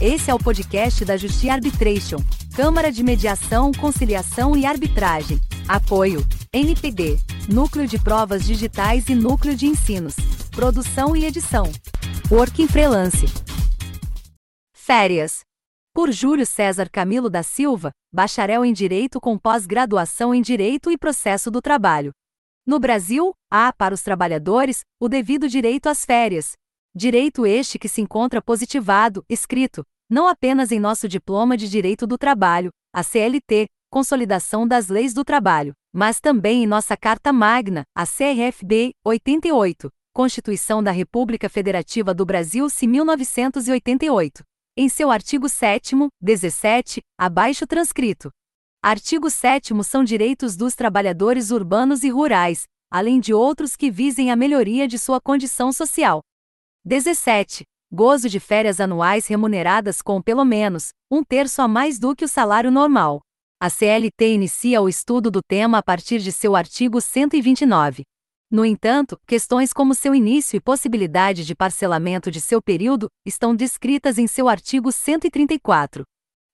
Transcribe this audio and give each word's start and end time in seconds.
Esse 0.00 0.28
é 0.28 0.34
o 0.34 0.38
podcast 0.38 1.04
da 1.04 1.16
Justi 1.16 1.48
Arbitration, 1.48 2.18
Câmara 2.56 2.90
de 2.90 3.02
Mediação, 3.02 3.70
Conciliação 3.72 4.56
e 4.56 4.66
Arbitragem. 4.66 5.40
Apoio: 5.68 6.26
NPD, 6.52 7.16
Núcleo 7.48 7.86
de 7.86 7.96
Provas 7.98 8.44
Digitais 8.44 9.08
e 9.08 9.14
Núcleo 9.14 9.54
de 9.54 9.66
Ensinos. 9.66 10.16
Produção 10.50 11.16
e 11.16 11.24
edição: 11.24 11.70
Working 12.30 12.66
Freelance. 12.66 13.26
Férias. 14.74 15.40
Por 15.94 16.10
Júlio 16.10 16.44
César 16.44 16.90
Camilo 16.90 17.30
da 17.30 17.44
Silva, 17.44 17.92
bacharel 18.12 18.64
em 18.64 18.72
Direito 18.72 19.20
com 19.20 19.38
pós-graduação 19.38 20.34
em 20.34 20.42
Direito 20.42 20.90
e 20.90 20.98
Processo 20.98 21.52
do 21.52 21.62
Trabalho. 21.62 22.10
No 22.66 22.80
Brasil, 22.80 23.32
há, 23.48 23.72
para 23.72 23.94
os 23.94 24.02
trabalhadores, 24.02 24.80
o 24.98 25.08
devido 25.08 25.48
direito 25.48 25.88
às 25.88 26.04
férias, 26.04 26.54
Direito 26.96 27.44
este 27.44 27.76
que 27.76 27.88
se 27.88 28.00
encontra 28.00 28.40
positivado, 28.40 29.24
escrito, 29.28 29.84
não 30.08 30.28
apenas 30.28 30.70
em 30.70 30.78
nosso 30.78 31.08
Diploma 31.08 31.56
de 31.56 31.68
Direito 31.68 32.06
do 32.06 32.16
Trabalho, 32.16 32.70
a 32.92 33.02
CLT, 33.02 33.66
Consolidação 33.90 34.66
das 34.66 34.86
Leis 34.86 35.12
do 35.12 35.24
Trabalho, 35.24 35.72
mas 35.92 36.20
também 36.20 36.62
em 36.62 36.66
nossa 36.68 36.96
Carta 36.96 37.32
Magna, 37.32 37.82
a 37.96 38.06
CRFB 38.06 38.92
88, 39.04 39.90
Constituição 40.12 40.80
da 40.80 40.92
República 40.92 41.48
Federativa 41.48 42.14
do 42.14 42.24
Brasil, 42.24 42.70
se 42.70 42.86
1988. 42.86 44.44
Em 44.76 44.88
seu 44.88 45.10
artigo 45.10 45.48
7, 45.48 45.96
17, 46.20 47.00
abaixo 47.18 47.66
transcrito. 47.66 48.30
Artigo 48.80 49.28
7 49.30 49.72
são 49.82 50.04
direitos 50.04 50.56
dos 50.56 50.76
trabalhadores 50.76 51.50
urbanos 51.50 52.04
e 52.04 52.08
rurais, 52.08 52.64
além 52.88 53.18
de 53.18 53.34
outros 53.34 53.74
que 53.74 53.90
visem 53.90 54.30
a 54.30 54.36
melhoria 54.36 54.86
de 54.86 54.96
sua 54.96 55.20
condição 55.20 55.72
social. 55.72 56.22
17. 56.86 57.64
Gozo 57.90 58.28
de 58.28 58.38
férias 58.38 58.78
anuais 58.78 59.26
remuneradas 59.26 60.02
com, 60.02 60.20
pelo 60.20 60.44
menos, 60.44 60.90
um 61.10 61.24
terço 61.24 61.62
a 61.62 61.68
mais 61.68 61.98
do 61.98 62.14
que 62.14 62.26
o 62.26 62.28
salário 62.28 62.70
normal. 62.70 63.22
A 63.58 63.70
CLT 63.70 64.34
inicia 64.34 64.82
o 64.82 64.88
estudo 64.88 65.30
do 65.30 65.40
tema 65.40 65.78
a 65.78 65.82
partir 65.82 66.18
de 66.18 66.30
seu 66.30 66.54
artigo 66.54 67.00
129. 67.00 68.02
No 68.50 68.66
entanto, 68.66 69.18
questões 69.26 69.72
como 69.72 69.94
seu 69.94 70.14
início 70.14 70.58
e 70.58 70.60
possibilidade 70.60 71.46
de 71.46 71.54
parcelamento 71.54 72.30
de 72.30 72.38
seu 72.38 72.60
período 72.60 73.08
estão 73.24 73.56
descritas 73.56 74.18
em 74.18 74.26
seu 74.26 74.46
artigo 74.46 74.92
134. 74.92 76.04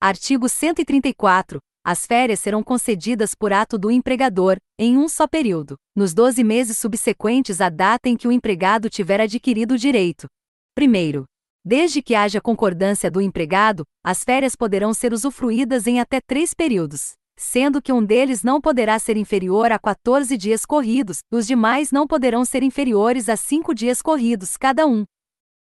Artigo 0.00 0.48
134. 0.48 1.58
As 1.84 2.06
férias 2.06 2.40
serão 2.40 2.62
concedidas 2.62 3.34
por 3.34 3.52
ato 3.52 3.78
do 3.78 3.90
empregador, 3.90 4.58
em 4.78 4.98
um 4.98 5.08
só 5.08 5.26
período, 5.26 5.76
nos 5.96 6.12
12 6.12 6.44
meses 6.44 6.76
subsequentes 6.76 7.60
à 7.60 7.70
data 7.70 8.08
em 8.08 8.16
que 8.16 8.28
o 8.28 8.32
empregado 8.32 8.90
tiver 8.90 9.20
adquirido 9.20 9.72
o 9.72 9.78
direito. 9.78 10.26
Primeiro, 10.74 11.24
desde 11.64 12.02
que 12.02 12.14
haja 12.14 12.40
concordância 12.40 13.10
do 13.10 13.20
empregado, 13.20 13.84
as 14.04 14.22
férias 14.24 14.54
poderão 14.54 14.92
ser 14.92 15.14
usufruídas 15.14 15.86
em 15.86 16.00
até 16.00 16.20
três 16.20 16.52
períodos, 16.52 17.12
sendo 17.34 17.80
que 17.80 17.92
um 17.92 18.04
deles 18.04 18.42
não 18.42 18.60
poderá 18.60 18.98
ser 18.98 19.16
inferior 19.16 19.72
a 19.72 19.78
14 19.78 20.36
dias 20.36 20.66
corridos, 20.66 21.20
os 21.32 21.46
demais 21.46 21.90
não 21.90 22.06
poderão 22.06 22.44
ser 22.44 22.62
inferiores 22.62 23.30
a 23.30 23.36
5 23.36 23.74
dias 23.74 24.02
corridos 24.02 24.58
cada 24.58 24.86
um. 24.86 25.04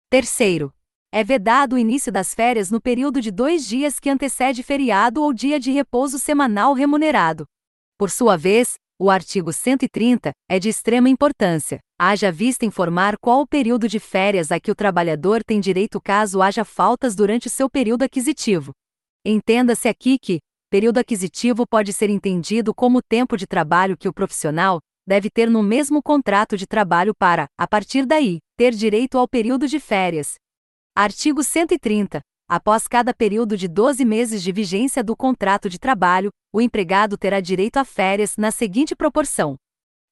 Terceiro, 0.09 0.73
é 1.11 1.23
vedado 1.23 1.73
o 1.73 1.77
início 1.77 2.11
das 2.11 2.35
férias 2.35 2.69
no 2.69 2.79
período 2.79 3.19
de 3.19 3.31
dois 3.31 3.65
dias 3.67 3.99
que 3.99 4.09
antecede 4.09 4.61
feriado 4.61 5.23
ou 5.23 5.33
dia 5.33 5.59
de 5.59 5.71
repouso 5.71 6.19
semanal 6.19 6.73
remunerado. 6.73 7.45
Por 7.97 8.11
sua 8.11 8.37
vez, 8.37 8.75
o 8.99 9.09
artigo 9.09 9.51
130 9.51 10.31
é 10.47 10.59
de 10.59 10.69
extrema 10.69 11.09
importância. 11.09 11.79
Haja 11.99 12.31
vista 12.31 12.65
informar 12.65 13.17
qual 13.17 13.41
o 13.41 13.47
período 13.47 13.87
de 13.87 13.99
férias 13.99 14.51
a 14.51 14.59
que 14.59 14.71
o 14.71 14.75
trabalhador 14.75 15.43
tem 15.43 15.59
direito 15.59 15.99
caso 15.99 16.41
haja 16.41 16.63
faltas 16.63 17.15
durante 17.15 17.49
seu 17.49 17.69
período 17.69 18.03
aquisitivo. 18.03 18.71
Entenda-se 19.25 19.87
aqui 19.87 20.17
que, 20.17 20.39
período 20.69 20.99
aquisitivo 20.99 21.65
pode 21.67 21.91
ser 21.91 22.09
entendido 22.09 22.73
como 22.73 22.99
o 22.99 23.03
tempo 23.03 23.35
de 23.35 23.47
trabalho 23.47 23.97
que 23.97 24.07
o 24.07 24.13
profissional 24.13 24.79
deve 25.07 25.29
ter 25.29 25.49
no 25.49 25.63
mesmo 25.63 26.03
contrato 26.03 26.55
de 26.55 26.67
trabalho 26.67 27.13
para, 27.17 27.47
a 27.57 27.67
partir 27.67 28.05
daí, 28.05 28.37
ter 28.55 28.73
direito 28.73 29.17
ao 29.17 29.27
período 29.27 29.67
de 29.67 29.79
férias, 29.79 30.35
Artigo 31.01 31.41
130. 31.41 32.19
Após 32.45 32.85
cada 32.85 33.13
período 33.13 33.55
de 33.55 33.69
12 33.69 34.03
meses 34.03 34.43
de 34.43 34.51
vigência 34.51 35.01
do 35.01 35.15
contrato 35.15 35.69
de 35.69 35.79
trabalho, 35.79 36.29
o 36.51 36.59
empregado 36.59 37.17
terá 37.17 37.39
direito 37.39 37.77
a 37.77 37.85
férias 37.85 38.35
na 38.35 38.51
seguinte 38.51 38.93
proporção: 38.97 39.55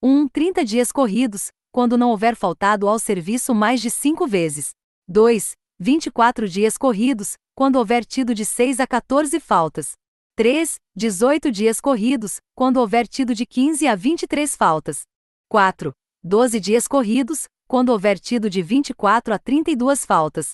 1. 0.01 0.29
30 0.29 0.63
dias 0.63 0.89
corridos, 0.89 1.49
quando 1.73 1.97
não 1.97 2.11
houver 2.11 2.37
faltado 2.37 2.87
ao 2.87 2.97
serviço 2.99 3.53
mais 3.53 3.81
de 3.81 3.91
5 3.91 4.25
vezes. 4.27 4.69
2. 5.09 5.55
24 5.77 6.47
dias 6.47 6.77
corridos, 6.77 7.33
quando 7.53 7.75
houver 7.75 8.05
tido 8.05 8.33
de 8.33 8.45
6 8.45 8.79
a 8.79 8.87
14 8.87 9.41
faltas. 9.41 9.91
3. 10.37 10.75
18 10.95 11.51
dias 11.51 11.81
corridos, 11.81 12.37
quando 12.55 12.77
houver 12.77 13.09
tido 13.09 13.35
de 13.35 13.45
15 13.45 13.85
a 13.89 13.93
23 13.93 14.55
faltas. 14.55 15.01
4. 15.49 15.91
12 16.23 16.61
dias 16.61 16.87
corridos, 16.87 17.43
quando 17.67 17.89
houver 17.89 18.17
tido 18.17 18.49
de 18.49 18.61
24 18.61 19.33
a 19.33 19.37
32 19.37 20.05
faltas. 20.05 20.53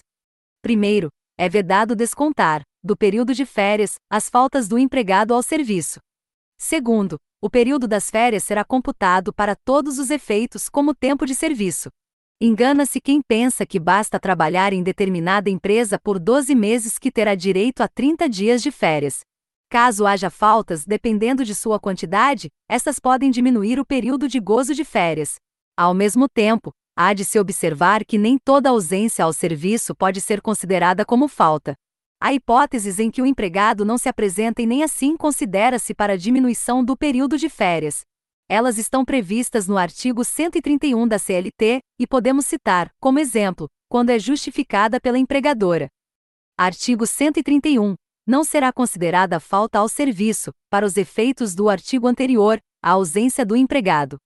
Primeiro, 0.63 1.09
é 1.38 1.50
vedado 1.50 1.94
descontar, 1.94 2.62
do 2.81 2.96
período 2.96 3.34
de 3.34 3.46
férias, 3.46 3.96
as 4.09 4.29
faltas 4.29 4.66
do 4.66 4.79
empregado 4.79 5.34
ao 5.34 5.44
serviço. 5.44 6.00
Segundo, 6.57 7.18
o 7.41 7.50
período 7.50 7.85
das 7.85 8.09
férias 8.09 8.46
será 8.46 8.63
computado 8.63 9.34
para 9.34 9.57
todos 9.57 10.00
os 10.00 10.09
efeitos 10.09 10.69
como 10.69 10.96
tempo 10.96 11.25
de 11.25 11.35
serviço. 11.35 11.90
Engana-se 12.40 13.01
quem 13.01 13.22
pensa 13.22 13.66
que 13.66 13.78
basta 13.78 14.18
trabalhar 14.18 14.72
em 14.72 14.81
determinada 14.81 15.50
empresa 15.50 16.00
por 16.01 16.18
12 16.18 16.56
meses 16.56 16.97
que 16.97 17.12
terá 17.12 17.35
direito 17.35 17.84
a 17.84 17.88
30 17.90 18.30
dias 18.30 18.63
de 18.63 18.72
férias. 18.72 19.19
Caso 19.69 20.06
haja 20.06 20.30
faltas, 20.30 20.85
dependendo 20.85 21.44
de 21.44 21.53
sua 21.53 21.78
quantidade, 21.78 22.47
estas 22.69 23.00
podem 23.00 23.30
diminuir 23.30 23.81
o 23.81 23.85
período 23.85 24.30
de 24.30 24.40
gozo 24.40 24.74
de 24.74 24.85
férias. 24.85 25.35
Ao 25.75 25.94
mesmo 25.94 26.30
tempo, 26.30 26.72
há 26.96 27.14
de 27.14 27.26
se 27.26 27.40
observar 27.40 28.06
que 28.06 28.18
nem 28.18 28.38
toda 28.38 28.70
ausência 28.70 29.26
ao 29.26 29.34
serviço 29.34 29.96
pode 29.96 30.22
ser 30.22 30.42
considerada 30.42 31.06
como 31.06 31.28
falta. 31.28 31.76
Há 32.22 32.34
hipóteses 32.34 33.00
em 33.00 33.12
que 33.12 33.22
o 33.22 33.26
empregado 33.26 33.84
não 33.84 33.98
se 33.98 34.08
apresenta 34.08 34.62
e 34.62 34.66
nem 34.66 34.84
assim 34.84 35.18
considera-se 35.18 35.94
para 35.94 36.18
diminuição 36.18 36.84
do 36.84 36.96
período 36.96 37.38
de 37.38 37.50
férias. 37.50 38.02
Elas 38.48 38.78
estão 38.78 39.04
previstas 39.04 39.68
no 39.68 39.78
artigo 39.78 40.24
131 40.24 41.08
da 41.08 41.20
CLT, 41.20 41.81
e 42.00 42.08
podemos 42.08 42.46
citar, 42.46 42.92
como 43.00 43.20
exemplo, 43.20 43.68
quando 43.90 44.10
é 44.10 44.20
justificada 44.20 45.00
pela 45.02 45.18
empregadora. 45.18 45.90
Artigo 46.58 47.06
131. 47.06 47.96
Não 48.25 48.44
será 48.44 48.72
considerada 48.72 49.40
falta 49.40 49.80
ao 49.80 49.90
serviço, 49.90 50.54
para 50.70 50.86
os 50.86 50.96
efeitos 50.96 51.54
do 51.54 51.68
artigo 51.68 52.08
anterior, 52.08 52.60
a 52.81 52.92
ausência 52.92 53.46
do 53.46 53.56
empregado. 53.56 54.18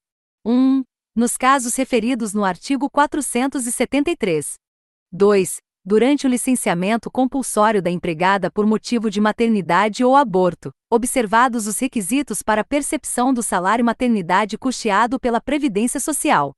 1 0.45 0.83
nos 1.17 1.35
casos 1.35 1.75
referidos 1.75 2.35
no 2.35 2.45
artigo 2.45 2.87
473. 2.91 4.53
2. 5.11 5.57
Durante 5.83 6.27
o 6.27 6.29
licenciamento 6.29 7.09
compulsório 7.09 7.81
da 7.81 7.89
empregada 7.89 8.51
por 8.51 8.67
motivo 8.67 9.09
de 9.09 9.19
maternidade 9.19 10.03
ou 10.03 10.15
aborto, 10.15 10.69
observados 10.91 11.65
os 11.65 11.79
requisitos 11.79 12.43
para 12.43 12.63
percepção 12.63 13.33
do 13.33 13.41
salário 13.41 13.83
maternidade 13.83 14.59
custeado 14.59 15.19
pela 15.19 15.41
Previdência 15.41 15.99
Social. 15.99 16.53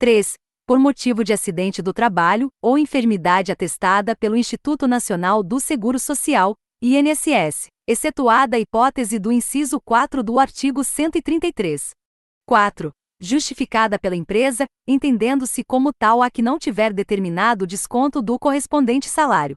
3. 0.00 0.34
Por 0.66 0.80
motivo 0.80 1.22
de 1.22 1.32
acidente 1.32 1.80
do 1.80 1.92
trabalho 1.92 2.50
ou 2.60 2.76
enfermidade 2.76 3.52
atestada 3.52 4.16
pelo 4.16 4.36
Instituto 4.36 4.88
Nacional 4.88 5.44
do 5.44 5.60
Seguro 5.60 6.00
Social, 6.00 6.56
INSS, 6.82 7.68
excetuada 7.86 8.56
a 8.56 8.58
hipótese 8.58 9.20
do 9.20 9.30
inciso 9.30 9.80
4 9.80 10.24
do 10.24 10.40
artigo 10.40 10.82
133. 10.82 11.90
4 12.48 12.92
justificada 13.22 13.98
pela 13.98 14.16
empresa, 14.16 14.66
entendendo-se 14.86 15.62
como 15.62 15.92
tal 15.92 16.22
a 16.22 16.28
que 16.28 16.42
não 16.42 16.58
tiver 16.58 16.92
determinado 16.92 17.66
desconto 17.66 18.20
do 18.20 18.36
correspondente 18.36 19.08
salário. 19.08 19.54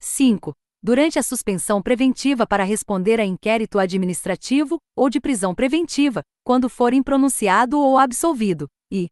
5. 0.00 0.54
Durante 0.82 1.18
a 1.18 1.22
suspensão 1.22 1.82
preventiva 1.82 2.46
para 2.46 2.64
responder 2.64 3.20
a 3.20 3.24
inquérito 3.24 3.78
administrativo 3.78 4.78
ou 4.96 5.10
de 5.10 5.20
prisão 5.20 5.54
preventiva, 5.54 6.22
quando 6.42 6.68
for 6.68 6.94
impronunciado 6.94 7.78
ou 7.78 7.98
absolvido. 7.98 8.66
E 8.90 9.08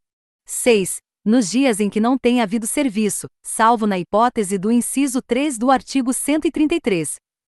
6. 0.47 0.97
Nos 1.25 1.51
dias 1.51 1.81
em 1.81 1.89
que 1.89 2.01
não 2.01 2.19
tenha 2.19 2.43
havido 2.43 2.67
serviço, 2.67 3.29
salvo 3.43 3.87
na 3.87 3.99
hipótese 3.99 4.59
do 4.59 4.71
inciso 4.71 5.23
3 5.23 5.57
do 5.59 5.71
artigo 5.71 6.13
133, 6.13 7.17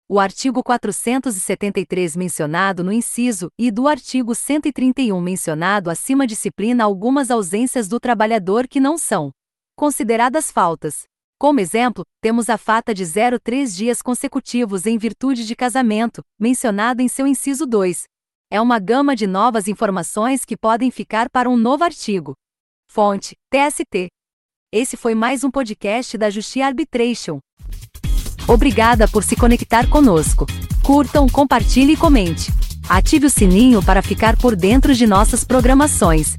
o 0.08 0.20
artigo 0.20 0.62
473 0.62 2.16
mencionado 2.16 2.84
no 2.84 2.92
inciso 2.92 3.50
e 3.58 3.72
do 3.72 3.88
artigo 3.88 4.36
131 4.36 5.20
mencionado 5.20 5.90
acima 5.90 6.26
disciplina 6.26 6.84
algumas 6.84 7.28
ausências 7.28 7.88
do 7.88 7.98
trabalhador 7.98 8.68
que 8.68 8.78
não 8.78 8.96
são 8.96 9.32
consideradas 9.74 10.50
faltas. 10.50 11.04
Como 11.38 11.60
exemplo, 11.60 12.04
temos 12.22 12.48
a 12.48 12.56
fata 12.56 12.94
de 12.94 13.04
03 13.04 13.76
dias 13.76 14.00
consecutivos 14.00 14.86
em 14.86 14.96
virtude 14.96 15.44
de 15.44 15.54
casamento, 15.54 16.22
mencionado 16.38 17.02
em 17.02 17.08
seu 17.08 17.26
inciso 17.26 17.66
2. 17.66 18.04
É 18.50 18.60
uma 18.60 18.78
gama 18.78 19.14
de 19.14 19.26
novas 19.26 19.66
informações 19.68 20.44
que 20.44 20.56
podem 20.56 20.90
ficar 20.90 21.28
para 21.28 21.50
um 21.50 21.56
novo 21.56 21.84
artigo. 21.84 22.32
Fonte: 22.90 23.34
TST. 23.50 24.06
Esse 24.72 24.96
foi 24.96 25.14
mais 25.14 25.42
um 25.44 25.50
podcast 25.50 26.16
da 26.16 26.30
Justiça 26.30 26.64
Arbitration. 26.64 27.40
Obrigada 28.48 29.08
por 29.08 29.24
se 29.24 29.34
conectar 29.34 29.88
conosco. 29.88 30.46
Curtam, 30.82 31.28
compartilhe 31.28 31.94
e 31.94 31.96
comente. 31.96 32.52
Ative 32.88 33.26
o 33.26 33.30
sininho 33.30 33.82
para 33.82 34.02
ficar 34.02 34.36
por 34.36 34.54
dentro 34.54 34.94
de 34.94 35.06
nossas 35.06 35.42
programações. 35.42 36.36